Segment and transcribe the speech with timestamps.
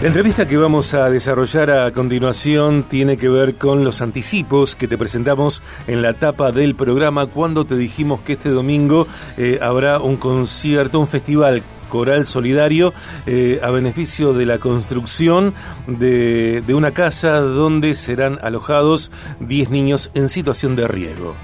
[0.00, 4.88] La entrevista que vamos a desarrollar a continuación tiene que ver con los anticipos que
[4.88, 9.06] te presentamos en la etapa del programa cuando te dijimos que este domingo
[9.36, 12.94] eh, habrá un concierto, un festival coral solidario
[13.26, 15.52] eh, a beneficio de la construcción
[15.86, 21.36] de, de una casa donde serán alojados 10 niños en situación de riesgo.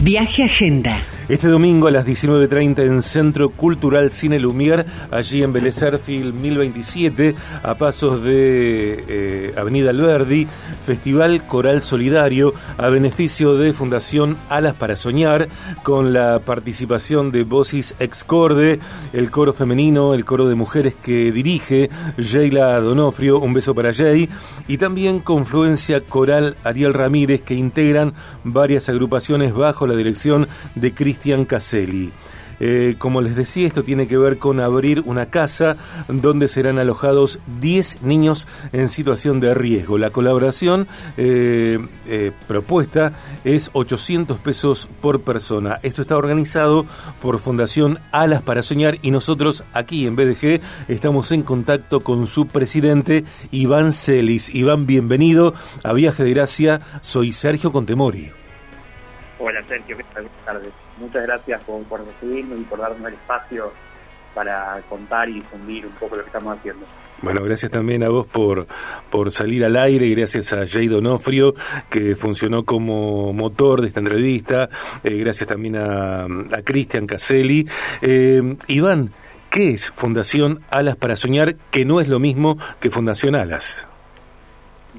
[0.00, 1.00] Viaje Agenda.
[1.32, 7.74] Este domingo a las 19.30 en Centro Cultural Cine Lumière, allí en Vélez 1027, a
[7.76, 10.46] pasos de eh, Avenida Alberdi,
[10.84, 15.48] Festival Coral Solidario a beneficio de Fundación Alas para Soñar,
[15.82, 18.78] con la participación de Vocis Excorde,
[19.14, 21.88] el coro femenino, el coro de mujeres que dirige
[22.18, 24.28] Sheila Donofrio, un beso para Jay,
[24.68, 28.12] y también Confluencia Coral Ariel Ramírez, que integran
[28.44, 32.10] varias agrupaciones bajo la dirección de Cristian Cristian Caselli.
[32.58, 35.76] Eh, como les decía, esto tiene que ver con abrir una casa
[36.08, 39.98] donde serán alojados 10 niños en situación de riesgo.
[39.98, 43.12] La colaboración eh, eh, propuesta
[43.44, 45.78] es 800 pesos por persona.
[45.82, 46.86] Esto está organizado
[47.20, 52.46] por Fundación Alas para Soñar y nosotros aquí en BDG estamos en contacto con su
[52.46, 54.54] presidente Iván Celis.
[54.54, 56.80] Iván, bienvenido a Viaje de Gracia.
[57.00, 58.41] Soy Sergio Contemori.
[59.44, 60.72] Hola Sergio, buenas tardes.
[60.98, 63.72] Muchas gracias por, por recibirnos y por darnos el espacio
[64.36, 66.86] para contar y difundir un poco lo que estamos haciendo.
[67.22, 68.68] Bueno, gracias también a vos por,
[69.10, 71.54] por salir al aire y gracias a Jay Donofrio
[71.90, 74.68] que funcionó como motor de esta entrevista.
[75.02, 77.68] Eh, gracias también a, a Cristian Caselli.
[78.00, 79.10] Eh, Iván,
[79.50, 83.88] ¿qué es Fundación Alas para Soñar que no es lo mismo que Fundación Alas?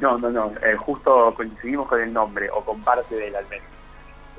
[0.02, 0.52] No, no, no.
[0.62, 3.74] Eh, justo coincidimos con el nombre o con parte del al menos.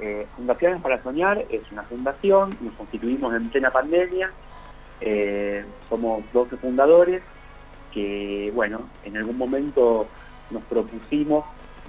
[0.00, 4.30] Eh, Fundaciones para Soñar es una fundación, nos constituimos en plena pandemia,
[5.00, 7.22] eh, somos 12 fundadores
[7.92, 10.08] que, bueno, en algún momento
[10.50, 11.44] nos propusimos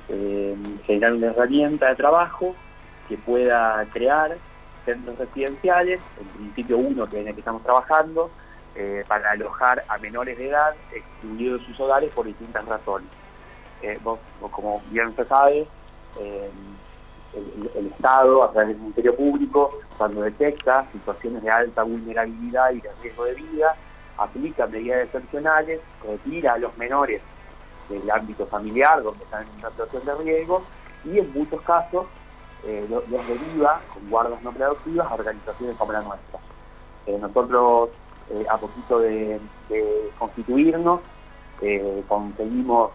[0.09, 2.55] eh, generar una herramienta de trabajo
[3.09, 4.37] que pueda crear
[4.85, 8.29] centros residenciales, en principio uno que en el que estamos trabajando,
[9.07, 13.07] para alojar a menores de edad excluidos de sus hogares por distintas razones.
[14.51, 15.65] Como bien se sabe,
[17.35, 22.89] el, Estado, a través del Ministerio Público, cuando detecta situaciones de alta vulnerabilidad y de
[23.01, 23.75] riesgo de vida,
[24.17, 27.21] aplica medidas excepcionales, retira a los menores
[27.89, 30.63] del ámbito familiar, donde están en una situación de riesgo,
[31.03, 32.07] y en muchos casos
[32.65, 36.39] eh, los, deriva con guardas no productivas a organizaciones como la nuestra.
[37.05, 37.89] Eh, nosotros,
[38.31, 39.39] eh, a poquito de,
[40.17, 41.01] constituirnos,
[42.07, 42.91] conseguimos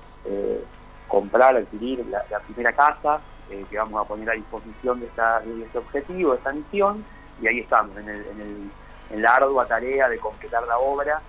[1.09, 5.63] comprar, adquirir la primera casa, eh, que vamos a poner a disposición de, esta, de
[5.63, 7.05] este objetivo, de esta misión,
[7.43, 8.71] y ahí estamos, en, el, en, el,
[9.11, 11.21] en la ardua tarea de completar la obra,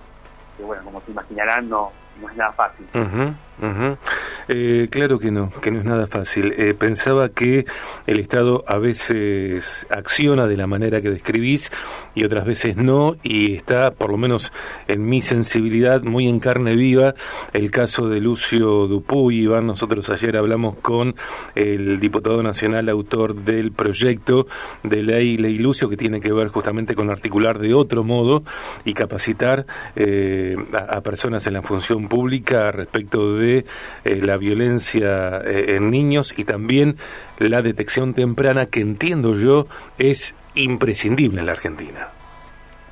[0.57, 2.87] que bueno, como se imaginarán, no, no es nada fácil.
[4.47, 6.53] Eh, claro que no, que no es nada fácil.
[6.57, 7.65] Eh, pensaba que
[8.07, 11.71] el Estado a veces acciona de la manera que describís
[12.15, 14.51] y otras veces no, y está, por lo menos
[14.87, 17.13] en mi sensibilidad, muy en carne viva
[17.53, 19.41] el caso de Lucio Dupuy.
[19.41, 21.15] Iván, nosotros ayer hablamos con
[21.55, 24.47] el diputado nacional autor del proyecto
[24.83, 28.43] de ley, ley Lucio, que tiene que ver justamente con articular de otro modo
[28.85, 33.65] y capacitar eh, a, a personas en la función pública respecto de eh,
[34.21, 36.97] la violencia eh, en niños y también
[37.37, 42.09] la detección temprana que entiendo yo es imprescindible en la Argentina.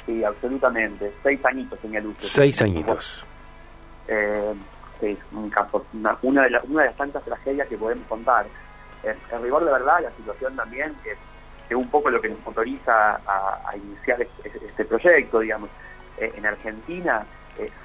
[0.05, 1.11] Sí, absolutamente.
[1.23, 2.27] Seis añitos tenía Lucio.
[2.27, 3.25] Seis añitos.
[4.07, 4.53] Eh,
[4.99, 5.85] sí, un caso,
[6.23, 8.47] una, de las, una de las tantas tragedias que podemos contar.
[9.03, 11.17] En, rigor de verdad, la situación también es,
[11.69, 15.69] es un poco lo que nos autoriza a, iniciar este, este, proyecto, digamos.
[16.17, 17.25] en Argentina,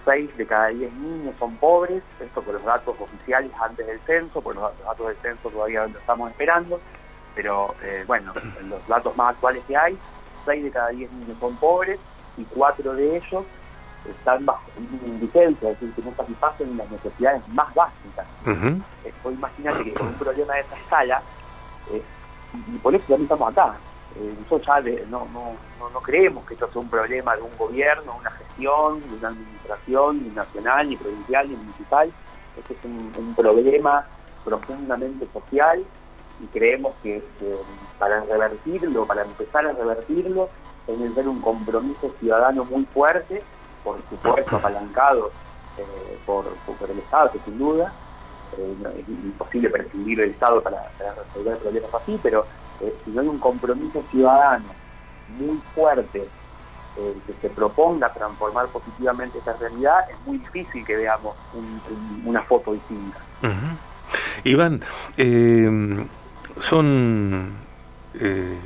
[0.04, 4.40] 6 de cada 10 niños son pobres, esto por los datos oficiales antes del censo,
[4.40, 6.80] por los datos del censo todavía lo estamos esperando,
[7.34, 8.32] pero eh, bueno,
[8.68, 9.98] los datos más actuales que hay,
[10.44, 11.98] 6 de cada 10 niños son pobres
[12.36, 13.44] y 4 de ellos
[14.08, 18.26] están bajo indigencia, es decir, que no satisfacen las necesidades más básicas.
[18.46, 18.80] Uh
[19.30, 21.22] imagínate que con un problema de esa escala,
[21.90, 22.02] eh,
[22.68, 23.74] y, por eso también estamos acá,
[24.16, 25.56] eh, nosotros ya no, no,
[25.92, 30.22] no, creemos que esto sea un problema de un gobierno, una gestión, de una administración
[30.22, 32.12] ni nacional, ni provincial, ni municipal.
[32.56, 34.06] Este es un, problema
[34.44, 35.84] profundamente social
[36.40, 37.24] y creemos que,
[37.98, 40.48] para revertirlo, para empezar a revertirlo,
[40.86, 43.42] es necesario un compromiso ciudadano muy fuerte,
[43.82, 45.32] por supuesto apalancado
[45.78, 46.44] eh, por,
[46.78, 47.92] por, el Estado, que sin duda
[48.58, 52.46] eh, es imposible prescindir del Estado para, para resolver problemas así, pero
[52.80, 54.66] eh, si no hay un compromiso ciudadano
[55.38, 56.28] muy fuerte
[56.96, 61.34] eh, que se proponga transformar positivamente esa realidad, es muy difícil que veamos
[62.24, 63.18] una foto distinta.
[64.44, 64.80] Iván,
[65.16, 66.06] eh,
[66.60, 67.52] son
[68.14, 68.58] eh,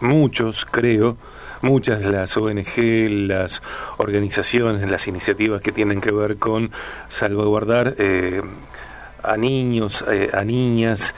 [0.00, 1.16] muchos, creo,
[1.62, 3.60] muchas las ONG, las
[3.96, 6.70] organizaciones, las iniciativas que tienen que ver con
[7.08, 7.96] salvaguardar
[9.20, 11.12] a niños, a niñas,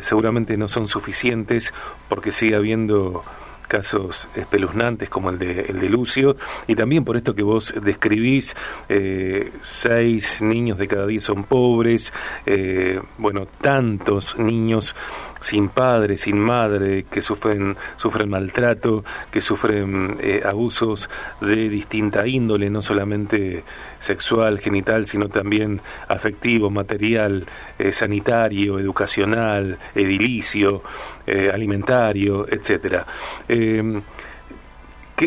[0.00, 1.72] seguramente no son suficientes
[2.08, 3.22] porque sigue habiendo
[3.66, 6.36] casos espeluznantes como el de, el de Lucio,
[6.66, 8.54] y también por esto que vos describís,
[8.88, 12.12] eh, seis niños de cada diez son pobres,
[12.44, 14.94] eh, bueno, tantos niños
[15.40, 21.08] sin padre, sin madre, que sufren, sufren maltrato, que sufren eh, abusos
[21.40, 23.62] de distinta índole, no solamente
[24.00, 27.46] sexual, genital, sino también afectivo, material,
[27.92, 30.82] sanitario, educacional, edilicio,
[31.26, 33.06] eh, alimentario, etcétera.
[33.46, 34.02] ¿qué,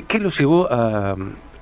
[0.08, 1.16] ¿Qué lo llevó a,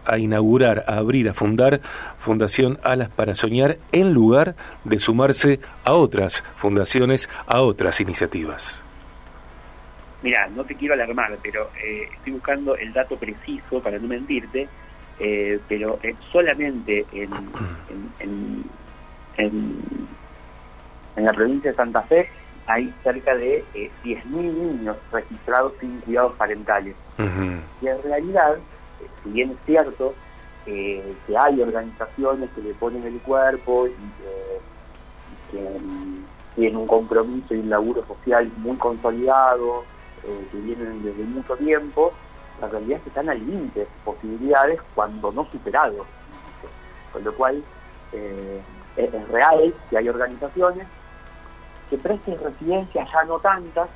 [0.07, 1.81] a inaugurar, a abrir, a fundar
[2.17, 8.81] Fundación Alas para Soñar en lugar de sumarse a otras fundaciones, a otras iniciativas?
[10.23, 14.67] Mira, no te quiero alarmar, pero eh, estoy buscando el dato preciso para no mentirte,
[15.19, 17.29] eh, pero eh, solamente en,
[18.19, 18.63] en,
[19.37, 20.07] en,
[21.15, 22.29] en, la provincia de Santa Fe
[22.67, 23.63] hay cerca de
[24.03, 26.95] 10.000 niños registrados sin cuidados parentales.
[27.81, 28.57] Y en realidad,
[29.23, 30.13] si bien es cierto
[30.65, 36.25] que hay organizaciones que le ponen el cuerpo y que, mm,
[36.55, 39.83] tienen un compromiso y un laburo social muy consolidado,
[40.23, 42.11] eh, que vienen desde mucho tiempo,
[42.59, 46.05] la realidad es que están al límite de posibilidades cuando no superados.
[47.13, 47.63] Con lo cual,
[48.11, 48.61] eh,
[48.97, 50.87] es, real que hay organizaciones
[51.89, 53.89] que presten residencia, ya no tantas,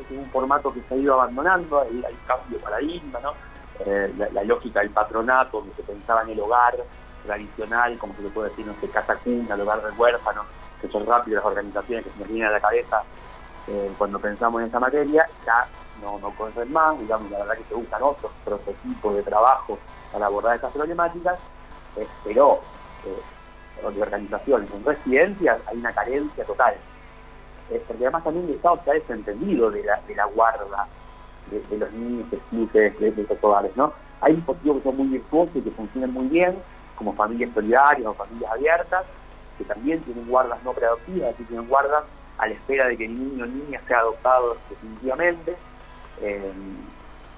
[0.00, 3.32] es un formato que se ha ido abandonando, hay, hay cambio de paradigma, ¿no?
[3.80, 6.76] Eh, la, lógica del patronato, donde se pensaba en el hogar
[7.24, 10.42] tradicional, como se le puede decir, no sé, casa cuna, el hogar del huérfano,
[10.80, 13.02] que son rápidas las organizaciones que se nos vienen a la cabeza
[13.66, 15.66] eh, cuando pensamos en esa materia, ya
[16.00, 19.78] no, no corren más, digamos, la verdad que se usan otros prototipos de trabajo
[20.12, 21.38] para abordar esas problemáticas,
[21.96, 22.60] eh, pero
[23.92, 26.74] de organizaciones en residencias hay una carencia total.
[27.86, 30.88] Porque además también el Estado ha desentendido de la, de la guarda
[31.50, 33.92] de, los niños que de, de hogares, ¿no?
[34.20, 36.56] Hay dispositivos que son muy virtuosos y que funcionan muy bien,
[36.96, 39.04] como familias solidarias o familias abiertas,
[39.58, 42.04] que también tienen guardas no preadoptivas, que tienen guardas
[42.38, 45.56] a la espera de que el niño o niña sea adoptado definitivamente.
[46.20, 46.52] Eh,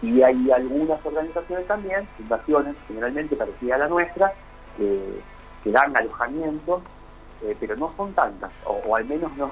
[0.02, 4.32] y hay algunas organizaciones también, fundaciones generalmente parecidas a la nuestra,
[4.76, 5.22] que,
[5.64, 6.80] dan alojamiento,
[7.42, 9.50] eh, pero no son tantas, o, al menos no,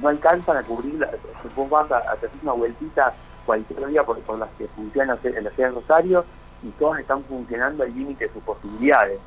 [0.00, 1.10] no alcanzan a cubrir, la,
[1.56, 3.14] vos vas a, a hacer una vueltita
[3.44, 6.24] cualquier día por, las que funcionan en la ciudad de Rosario
[6.62, 9.18] y todas están funcionando al límite de sus posibilidades.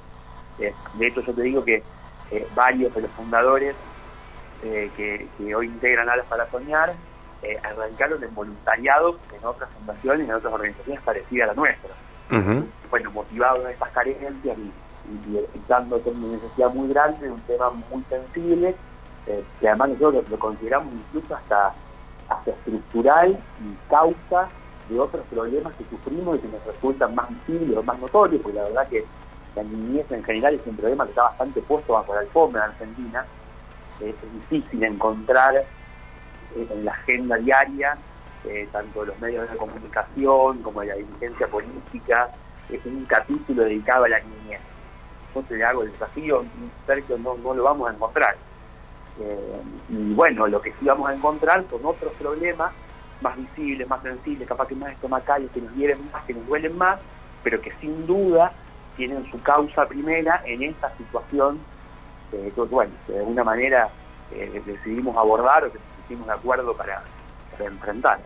[0.60, 1.84] Eh, de hecho, yo te digo que
[2.32, 3.76] eh, varios de los fundadores
[4.64, 6.94] eh, que, hoy integran Alas para Soñar
[7.62, 11.92] arrancaron en voluntariado en otras fundaciones, en otras organizaciones parecidas a la nuestra.
[12.90, 14.72] Bueno, motivados en estas carencias y,
[15.28, 18.76] y, dando una necesidad muy grande de un tema muy sensible,
[19.26, 21.74] que además nosotros lo consideramos incluso hasta
[22.30, 24.50] hacia estructural y causa
[24.90, 28.58] de otros problemas que sufrimos y que nos resultan más visibles o más notorios, porque
[28.58, 29.06] la verdad que
[29.56, 32.72] la niñez en general es un problema que está bastante puesto bajo la alfombra en
[32.72, 33.26] Argentina.
[34.02, 35.66] es difícil encontrar eh,
[36.70, 37.98] en la agenda diaria,
[38.44, 42.30] eh, tanto de los medios de comunicación como de la dirigencia política,
[42.70, 44.62] es un capítulo dedicado a la niñez.
[45.30, 46.46] Entonces le hago el desafío,
[46.86, 48.36] Sergio, no, no lo vamos a encontrar.
[49.20, 52.74] Eh, y bueno, lo que sí vamos a encontrar son otros problemas
[53.22, 56.78] más visibles, más sensibles, capaz que más estomacales, que nos hieren más, que nos duelen
[56.78, 57.00] más,
[57.44, 58.52] pero que sin duda
[58.98, 61.60] tienen su causa primera en esta situación
[62.32, 63.90] que, bueno, de alguna manera
[64.32, 67.04] eh, decidimos abordar o que pusimos de acuerdo para,
[67.52, 68.20] para enfrentar.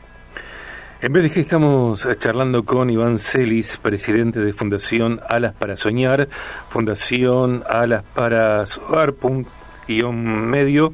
[1.02, 6.28] En vez de que estamos charlando con Iván Celis, presidente de Fundación Alas para Soñar,
[6.70, 9.14] Fundación Alas para Soar,
[10.50, 10.94] medio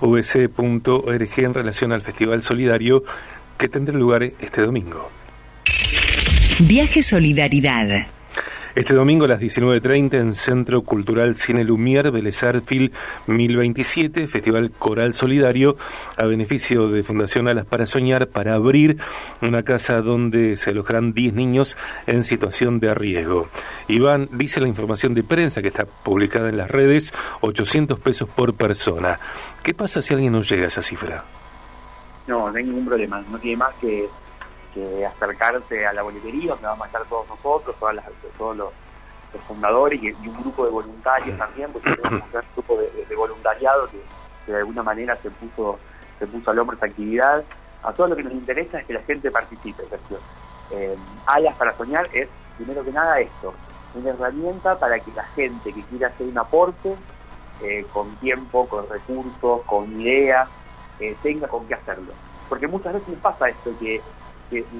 [0.00, 3.04] vc.org en relación al Festival Solidario
[3.58, 5.10] que tendrá lugar este domingo.
[6.60, 8.06] Viaje Solidaridad.
[8.76, 12.40] Este domingo a las 19.30 en Centro Cultural Cine Lumière, Vélez
[13.26, 15.76] 1027, Festival Coral Solidario,
[16.16, 18.98] a beneficio de Fundación Alas para Soñar, para abrir
[19.42, 23.48] una casa donde se alojarán 10 niños en situación de riesgo.
[23.88, 28.54] Iván dice la información de prensa que está publicada en las redes, 800 pesos por
[28.54, 29.18] persona.
[29.64, 31.24] ¿Qué pasa si alguien no llega a esa cifra?
[32.28, 34.08] No, no hay ningún problema, no tiene más que
[34.74, 38.04] que acercarse a la boletería, donde vamos a estar todos nosotros, todas las,
[38.38, 38.70] todos los,
[39.46, 44.02] fundadores y, un grupo de voluntarios también, porque tenemos un grupo de, voluntariado que,
[44.50, 45.78] de alguna manera se puso
[46.18, 47.42] se puso al hombro esta actividad.
[47.82, 50.18] A todo lo que nos interesa es que la gente participe, Sergio.
[50.70, 50.96] Eh,
[51.26, 53.54] Alas para soñar es, primero que nada, esto,
[53.94, 56.94] una herramienta para que la gente que quiera hacer un aporte,
[57.62, 60.48] eh, con tiempo, con recursos, con ideas,
[61.00, 62.12] eh, tenga con qué hacerlo.
[62.48, 64.00] Porque muchas veces pasa esto, que,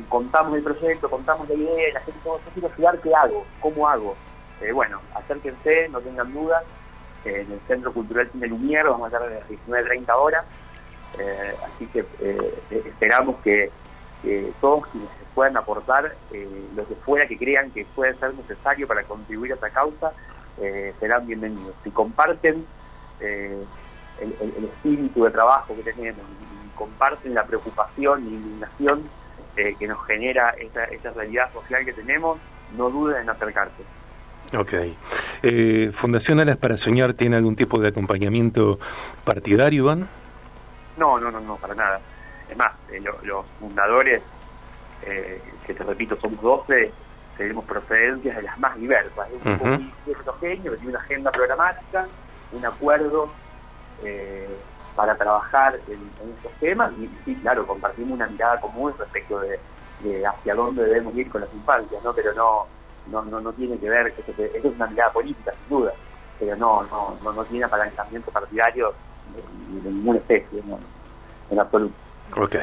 [0.08, 3.46] contamos el proyecto, contamos la idea, la gente dice, yo quiero ayudar, ¿qué hago?
[3.60, 4.16] ¿Cómo hago?
[4.60, 6.64] Eh, bueno, acérquense, no tengan dudas,
[7.24, 10.44] en el Centro Cultural Cine Lumière vamos a estar a las 19.30 horas,
[11.66, 12.04] así que
[12.70, 13.70] esperamos que
[14.60, 16.14] todos quienes puedan aportar
[16.74, 20.12] lo que fuera que crean que puede ser necesario para contribuir a esta causa,
[20.98, 21.74] serán bienvenidos.
[21.84, 22.64] Si comparten
[23.20, 29.02] el, espíritu de trabajo que tenemos y comparten la preocupación y indignación
[29.56, 32.38] eh, que nos genera esta, realidad social que tenemos,
[32.76, 33.82] no duden en acercarse.
[34.56, 34.72] Ok.
[35.42, 38.78] Eh, ¿Fundación Alas para Soñar tiene algún tipo de acompañamiento
[39.24, 40.08] partidario, Iván?
[40.96, 42.00] No, no, no, no, para nada.
[42.48, 44.22] Es más, eh, los fundadores,
[45.66, 46.92] que te repito, somos 12,
[47.38, 49.28] tenemos procedencias de las más diversas.
[49.30, 52.06] Es un uh que tiene una agenda programática,
[52.52, 53.30] un acuerdo
[54.04, 54.48] eh,
[54.94, 59.58] para trabajar en, estos temas y sí, claro, compartimos una mirada común respecto de,
[60.26, 62.12] hacia dónde debemos ir con las infancias, ¿no?
[62.12, 62.66] Pero no
[63.06, 65.92] no, no, no tiene que ver, eso, es una mirada política, sin duda,
[66.38, 68.94] pero no no no, no tiene apalancamiento partidario
[69.34, 70.62] de, ninguna especie,
[71.50, 71.94] en absoluto.
[72.36, 72.56] Ok.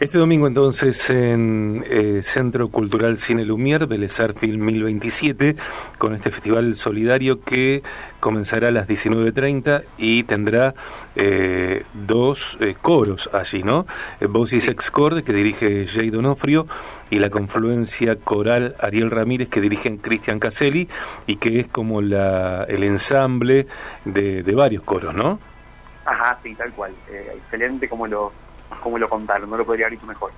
[0.00, 5.56] Este domingo entonces en eh, Centro Cultural Cine Lumière, Belezar Film 1027,
[5.98, 7.82] con este festival solidario que
[8.20, 10.72] comenzará a las 19.30 y tendrá
[11.16, 13.86] eh, dos eh, coros allí, ¿no?
[14.20, 14.92] Voz y Sex
[15.26, 16.68] que dirige Jay Donofrio
[17.10, 20.88] y la confluencia coral Ariel Ramírez que dirigen Cristian Caselli
[21.26, 23.66] y que es como la, el ensamble
[24.04, 25.40] de, de varios coros, ¿no?
[26.04, 26.94] Ajá, sí, tal cual.
[27.08, 28.32] excelente como lo
[28.82, 30.32] como lo contaron, no lo podría haber dicho mejor.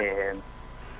[0.00, 0.34] Eh,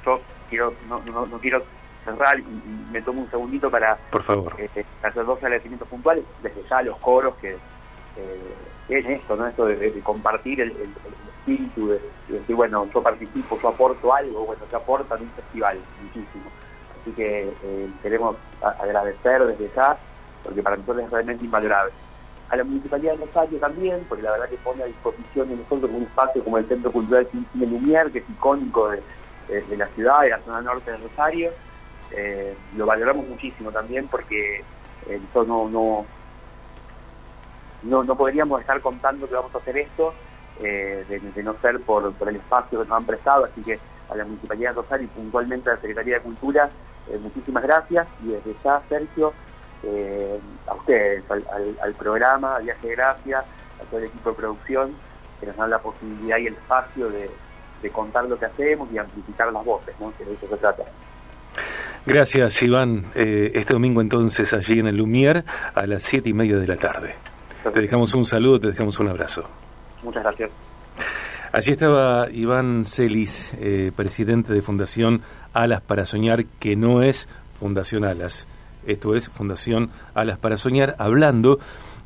[0.04, 1.62] yo quiero, no, no, no, quiero
[2.04, 2.44] cerrar y,
[2.92, 4.54] me tomo un segundito para Por favor.
[4.58, 7.52] Eh, hacer dos agradecimientos puntuales, desde ya los coros que
[8.16, 8.54] eh,
[8.88, 9.46] es esto, ¿no?
[9.46, 10.70] Esto de, compartir el,
[11.38, 15.78] espíritu, de, decir, bueno, yo participo, yo aporto algo, bueno, se aporta en un festival,
[16.02, 16.44] muchísimo.
[17.00, 19.96] Así que eh, queremos agradecer desde ya,
[20.42, 21.92] porque para nosotros es realmente invalorable
[22.50, 25.90] a la Municipalidad de Rosario también, porque la verdad que pone a disposición de nosotros
[25.92, 30.30] un espacio como el Centro Cultural Cine Lumière, que es icónico de, la ciudad, de
[30.30, 31.50] la zona norte de Rosario.
[32.10, 34.58] Eh, lo valoramos muchísimo también porque
[35.08, 36.06] eh, nosotros no,
[37.82, 40.14] no, no, podríamos estar contando que vamos a hacer esto
[40.60, 44.16] eh, de, no ser por, por el espacio que nos han prestado, así que a
[44.16, 46.70] la Municipalidad de Rosario y puntualmente a la Secretaría de Cultura,
[47.20, 49.32] muchísimas gracias y desde ya, Sergio,
[49.84, 54.94] eh, a ustedes, al, programa, a Viaje de Gracia, a todo el equipo de producción,
[55.40, 57.30] que nos dan la posibilidad y el espacio de,
[57.92, 60.10] contar lo que hacemos y amplificar las voces, ¿no?
[60.16, 60.84] que de eso se trata.
[62.06, 63.12] Gracias, Iván.
[63.14, 66.76] Eh, este domingo entonces allí en el Lumière a las siete y media de la
[66.78, 67.14] tarde.
[67.62, 69.44] Te dejamos un saludo, te dejamos un abrazo.
[70.02, 70.50] Muchas gracias.
[71.52, 75.22] Allí estaba Iván Celis, eh, presidente de Fundación
[75.52, 78.48] Alas para Soñar, que no es Fundación Alas,
[78.86, 81.58] esto es Fundación Alas para Soñar, hablando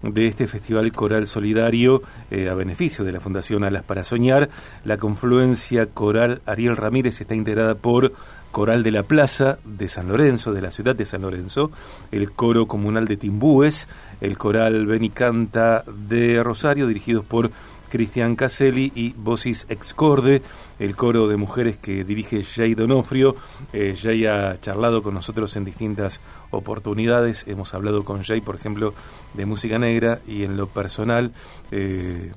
[0.02, 4.48] de este Festival Coral Solidario eh, a beneficio de la Fundación Alas para Soñar.
[4.84, 8.12] La confluencia coral Ariel Ramírez está integrada por
[8.50, 11.70] Coral de la Plaza de San Lorenzo, de la ciudad de San Lorenzo,
[12.12, 13.88] el Coro Comunal de Timbúes,
[14.20, 17.50] el Coral Benicanta de Rosario, dirigidos por
[17.88, 20.42] Cristian Caselli y Vocis Excorde,
[20.78, 23.36] el coro de mujeres que dirige Jay Donofrio.
[23.72, 27.44] Eh, Jay ha charlado con nosotros en distintas oportunidades.
[27.48, 28.94] Hemos hablado con Jay, por ejemplo,
[29.34, 31.32] de música negra y en lo personal
[31.70, 32.32] eh,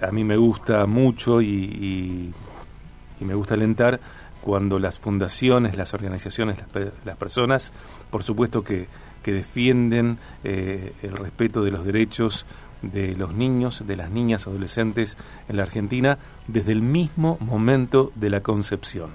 [0.00, 2.32] a mí me gusta mucho y,
[3.20, 3.98] me gusta alentar
[4.42, 6.58] cuando las fundaciones, las organizaciones,
[7.04, 7.72] las, personas,
[8.10, 8.88] por supuesto que,
[9.24, 12.46] defienden eh, el respeto de los derechos
[12.82, 15.16] de los niños, de las niñas, adolescentes
[15.48, 19.10] en la Argentina desde el mismo momento de la concepción.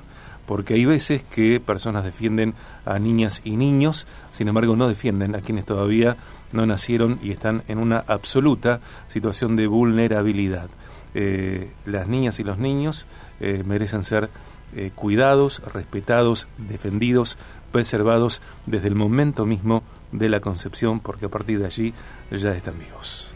[0.45, 5.41] Porque hay veces que personas defienden a niñas y niños, sin embargo no defienden a
[5.41, 6.17] quienes todavía
[6.51, 10.69] no nacieron y están en una absoluta situación de vulnerabilidad.
[11.13, 13.05] Eh, las niñas y los niños
[13.39, 14.29] eh, merecen ser
[14.75, 17.37] eh, cuidados, respetados, defendidos,
[17.71, 21.93] preservados desde el momento mismo de la concepción, porque a partir de allí
[22.31, 23.30] ya están vivos.